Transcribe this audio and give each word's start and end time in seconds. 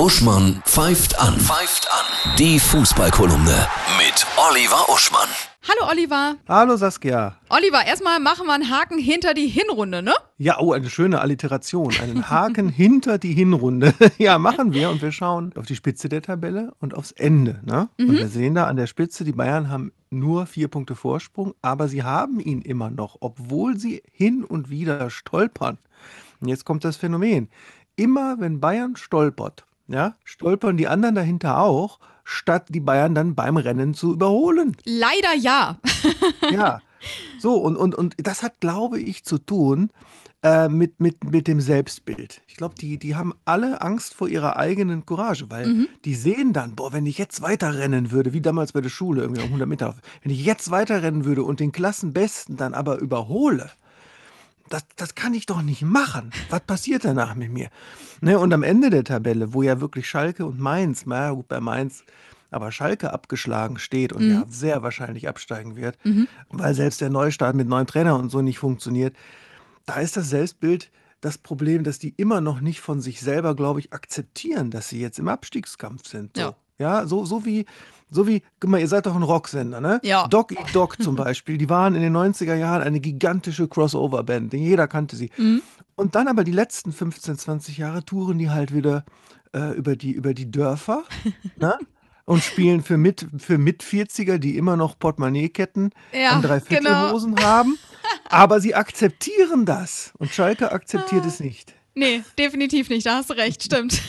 Uschmann 0.00 0.62
pfeift 0.64 1.20
an. 1.20 1.38
Pfeift 1.38 1.86
an. 1.92 2.34
Die 2.38 2.58
Fußballkolumne 2.58 3.68
mit 3.98 4.26
Oliver 4.48 4.88
Uschmann. 4.88 5.28
Hallo 5.68 5.90
Oliver. 5.90 6.36
Hallo 6.48 6.76
Saskia. 6.76 7.36
Oliver, 7.50 7.86
erstmal 7.86 8.18
machen 8.18 8.46
wir 8.46 8.54
einen 8.54 8.70
Haken 8.70 8.98
hinter 8.98 9.34
die 9.34 9.46
Hinrunde, 9.46 10.02
ne? 10.02 10.14
Ja, 10.38 10.58
oh, 10.58 10.72
eine 10.72 10.88
schöne 10.88 11.20
Alliteration. 11.20 11.92
Einen 12.00 12.30
Haken 12.30 12.68
hinter 12.70 13.18
die 13.18 13.34
Hinrunde. 13.34 13.92
ja, 14.16 14.38
machen 14.38 14.72
wir 14.72 14.88
und 14.88 15.02
wir 15.02 15.12
schauen 15.12 15.52
auf 15.58 15.66
die 15.66 15.76
Spitze 15.76 16.08
der 16.08 16.22
Tabelle 16.22 16.72
und 16.80 16.94
aufs 16.94 17.12
Ende. 17.12 17.60
Ne? 17.66 17.90
Mhm. 17.98 18.08
Und 18.08 18.16
wir 18.16 18.28
sehen 18.28 18.54
da 18.54 18.68
an 18.68 18.76
der 18.76 18.86
Spitze, 18.86 19.24
die 19.24 19.32
Bayern 19.32 19.68
haben 19.68 19.92
nur 20.08 20.46
vier 20.46 20.68
Punkte 20.68 20.94
Vorsprung, 20.94 21.52
aber 21.60 21.88
sie 21.88 22.04
haben 22.04 22.40
ihn 22.40 22.62
immer 22.62 22.88
noch, 22.88 23.18
obwohl 23.20 23.76
sie 23.76 24.02
hin 24.10 24.44
und 24.44 24.70
wieder 24.70 25.10
stolpern. 25.10 25.76
Und 26.40 26.48
jetzt 26.48 26.64
kommt 26.64 26.84
das 26.84 26.96
Phänomen. 26.96 27.50
Immer 27.96 28.36
wenn 28.40 28.60
Bayern 28.60 28.96
stolpert, 28.96 29.66
ja, 29.90 30.14
stolpern 30.24 30.76
die 30.76 30.88
anderen 30.88 31.14
dahinter 31.14 31.60
auch, 31.60 31.98
statt 32.24 32.66
die 32.68 32.80
Bayern 32.80 33.14
dann 33.14 33.34
beim 33.34 33.56
Rennen 33.56 33.94
zu 33.94 34.12
überholen. 34.12 34.76
Leider 34.84 35.34
ja. 35.38 35.78
Ja, 36.50 36.80
so 37.38 37.54
und, 37.54 37.76
und, 37.76 37.94
und 37.94 38.14
das 38.18 38.42
hat, 38.42 38.60
glaube 38.60 39.00
ich, 39.00 39.24
zu 39.24 39.38
tun 39.38 39.90
äh, 40.42 40.68
mit, 40.68 41.00
mit, 41.00 41.24
mit 41.24 41.48
dem 41.48 41.60
Selbstbild. 41.60 42.42
Ich 42.46 42.56
glaube, 42.56 42.74
die, 42.74 42.98
die 42.98 43.16
haben 43.16 43.32
alle 43.44 43.80
Angst 43.80 44.14
vor 44.14 44.28
ihrer 44.28 44.56
eigenen 44.56 45.06
Courage, 45.06 45.50
weil 45.50 45.88
die 46.04 46.14
sehen 46.14 46.52
dann, 46.52 46.74
boah, 46.74 46.92
wenn 46.92 47.06
ich 47.06 47.18
jetzt 47.18 47.42
weiterrennen 47.42 48.10
würde, 48.10 48.32
wie 48.32 48.40
damals 48.40 48.72
bei 48.72 48.80
der 48.80 48.90
Schule, 48.90 49.22
irgendwie 49.22 49.42
um 49.42 49.48
100 49.48 49.68
Meter, 49.68 49.94
wenn 50.22 50.32
ich 50.32 50.44
jetzt 50.44 50.70
weiterrennen 50.70 51.24
würde 51.24 51.42
und 51.42 51.60
den 51.60 51.72
Klassenbesten 51.72 52.56
dann 52.56 52.74
aber 52.74 52.98
überhole, 52.98 53.70
das, 54.70 54.84
das 54.96 55.14
kann 55.14 55.34
ich 55.34 55.44
doch 55.44 55.60
nicht 55.60 55.82
machen. 55.82 56.30
Was 56.48 56.60
passiert 56.60 57.04
danach 57.04 57.34
mit 57.34 57.52
mir? 57.52 57.68
Ne, 58.22 58.38
und 58.38 58.52
am 58.54 58.62
Ende 58.62 58.88
der 58.88 59.04
Tabelle, 59.04 59.52
wo 59.52 59.62
ja 59.62 59.80
wirklich 59.80 60.08
Schalke 60.08 60.46
und 60.46 60.58
Mainz, 60.58 61.04
na 61.04 61.32
gut, 61.32 61.48
bei 61.48 61.60
Mainz, 61.60 62.04
aber 62.50 62.72
Schalke 62.72 63.12
abgeschlagen 63.12 63.78
steht 63.78 64.12
und 64.12 64.28
ja 64.28 64.44
sehr 64.48 64.82
wahrscheinlich 64.82 65.28
absteigen 65.28 65.76
wird, 65.76 65.98
weil 66.48 66.74
selbst 66.74 67.00
der 67.00 67.10
Neustart 67.10 67.54
mit 67.54 67.68
neuem 67.68 67.86
Trainer 67.86 68.16
und 68.18 68.30
so 68.30 68.42
nicht 68.42 68.58
funktioniert, 68.58 69.14
da 69.86 70.00
ist 70.00 70.16
das 70.16 70.30
Selbstbild 70.30 70.90
das 71.20 71.38
Problem, 71.38 71.84
dass 71.84 71.98
die 71.98 72.14
immer 72.16 72.40
noch 72.40 72.60
nicht 72.60 72.80
von 72.80 73.00
sich 73.00 73.20
selber, 73.20 73.54
glaube 73.54 73.80
ich, 73.80 73.92
akzeptieren, 73.92 74.70
dass 74.70 74.88
sie 74.88 75.00
jetzt 75.00 75.18
im 75.18 75.28
Abstiegskampf 75.28 76.08
sind. 76.08 76.36
So. 76.36 76.42
Ja. 76.42 76.56
Ja, 76.80 77.06
so, 77.06 77.26
so 77.26 77.44
wie, 77.44 77.66
so 78.10 78.26
wie, 78.26 78.42
guck 78.58 78.70
mal, 78.70 78.80
ihr 78.80 78.88
seid 78.88 79.04
doch 79.04 79.14
ein 79.14 79.22
Rocksender, 79.22 79.82
ne? 79.82 80.00
Ja. 80.02 80.26
Dog 80.28 80.50
Eat 80.50 80.74
Dog 80.74 81.00
zum 81.00 81.14
Beispiel, 81.14 81.58
die 81.58 81.68
waren 81.68 81.94
in 81.94 82.00
den 82.00 82.16
90er 82.16 82.54
Jahren 82.54 82.82
eine 82.82 83.00
gigantische 83.00 83.68
Crossover-Band, 83.68 84.54
jeder 84.54 84.88
kannte 84.88 85.14
sie. 85.14 85.30
Und 85.94 86.14
dann 86.14 86.26
aber 86.26 86.42
die 86.42 86.52
letzten 86.52 86.92
15, 86.92 87.36
20 87.36 87.76
Jahre 87.76 88.02
touren 88.02 88.38
die 88.38 88.48
halt 88.48 88.74
wieder 88.74 89.04
äh, 89.52 89.76
über, 89.76 89.94
die, 89.94 90.12
über 90.12 90.32
die 90.32 90.50
Dörfer, 90.50 91.04
ne? 91.56 91.78
Und 92.24 92.44
spielen 92.44 92.82
für, 92.82 92.96
mit, 92.96 93.26
für 93.38 93.58
Mit-40er, 93.58 94.38
die 94.38 94.56
immer 94.56 94.76
noch 94.76 94.96
Portemonnaie-Ketten 94.98 95.90
Ja, 96.12 96.30
an 96.30 96.42
Dreiviertelhosen 96.42 97.36
haben. 97.44 97.76
Aber 98.28 98.60
sie 98.60 98.76
akzeptieren 98.76 99.66
das. 99.66 100.12
Und 100.16 100.30
Schalke 100.30 100.70
akzeptiert 100.70 101.26
es 101.26 101.40
nicht. 101.40 101.74
Nee, 101.94 102.22
definitiv 102.38 102.88
nicht, 102.88 103.04
da 103.06 103.16
hast 103.16 103.30
du 103.30 103.34
recht, 103.34 103.62
stimmt. 103.62 104.00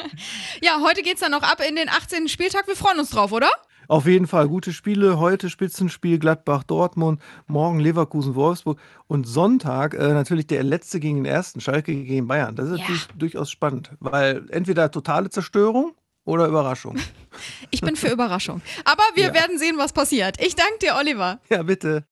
ja, 0.62 0.80
heute 0.82 1.02
geht's 1.02 1.20
dann 1.20 1.32
noch 1.32 1.42
ab 1.42 1.60
in 1.66 1.76
den 1.76 1.88
18. 1.88 2.28
Spieltag. 2.28 2.66
Wir 2.66 2.76
freuen 2.76 2.98
uns 2.98 3.10
drauf, 3.10 3.32
oder? 3.32 3.50
Auf 3.88 4.06
jeden 4.06 4.26
Fall 4.26 4.48
gute 4.48 4.72
Spiele. 4.72 5.18
Heute 5.20 5.48
Spitzenspiel 5.48 6.18
Gladbach-Dortmund, 6.18 7.20
morgen 7.46 7.78
Leverkusen-Wolfsburg 7.78 8.78
und 9.06 9.28
Sonntag 9.28 9.94
äh, 9.94 10.08
natürlich 10.12 10.46
der 10.48 10.64
letzte 10.64 10.98
gegen 10.98 11.18
den 11.22 11.24
ersten, 11.26 11.60
Schalke 11.60 11.94
gegen 11.94 12.26
Bayern. 12.26 12.56
Das 12.56 12.66
ist 12.66 12.72
Ja. 12.72 12.78
natürlich 12.80 13.06
durchaus 13.16 13.50
spannend, 13.50 13.90
weil 14.00 14.44
entweder 14.50 14.90
totale 14.90 15.30
Zerstörung 15.30 15.94
oder 16.24 16.46
Überraschung. 16.46 16.96
Ich 17.70 17.82
bin 17.82 17.96
für 17.96 18.08
Überraschung. 18.08 18.62
Aber 18.86 19.02
wir 19.14 19.26
Ja. 19.26 19.34
werden 19.34 19.58
sehen, 19.58 19.74
was 19.76 19.92
passiert. 19.92 20.40
Ich 20.42 20.54
danke 20.56 20.78
dir, 20.80 20.96
Oliver. 20.98 21.38
Ja, 21.50 21.62
bitte. 21.62 22.02